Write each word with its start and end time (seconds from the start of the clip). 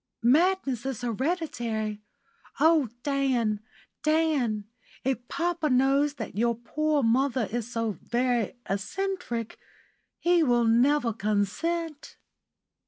"Madness 0.23 0.83
is 0.87 1.01
hereditary. 1.03 2.01
Oh, 2.59 2.89
Dan, 3.03 3.59
Dan, 4.01 4.65
if 5.03 5.27
papa 5.27 5.69
knows 5.69 6.15
that 6.15 6.35
your 6.35 6.55
poor 6.55 7.03
mother 7.03 7.47
is 7.51 7.71
so 7.71 7.91
very 8.01 8.53
eccentric, 8.67 9.59
he 10.17 10.41
will 10.41 10.65
never 10.65 11.13
consent." 11.13 12.17